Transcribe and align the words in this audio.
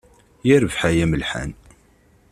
Yerbeḥ 0.47 0.79
ay 0.89 0.97
amelḥan. 1.03 1.51